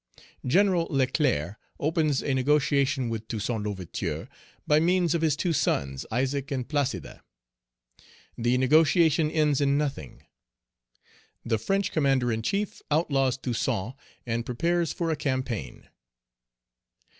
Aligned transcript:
General 0.47 0.87
Leclerc 0.89 1.57
opens 1.79 2.23
a 2.23 2.33
negotiation 2.33 3.07
with 3.07 3.27
Toussaint 3.27 3.61
L'Ouverture 3.61 4.27
by 4.65 4.79
means 4.79 5.13
of 5.13 5.21
his 5.21 5.35
two 5.35 5.53
sons, 5.53 6.07
Isaac 6.11 6.49
and 6.49 6.67
Placide 6.67 7.19
the 8.35 8.57
negotiation 8.57 9.29
ends 9.29 9.61
in 9.61 9.77
nothing 9.77 10.23
the 11.45 11.59
French 11.59 11.91
Commander 11.91 12.31
in 12.31 12.41
chief 12.41 12.81
outlaws 12.89 13.37
Toussaint, 13.37 13.93
and 14.25 14.43
prepares 14.43 14.91
for 14.91 15.11
a 15.11 15.15
campaign. 15.15 15.87